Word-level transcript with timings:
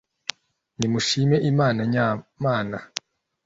Nimushime 0.79 1.37
imana 1.51 1.81
nyamana 1.93 2.77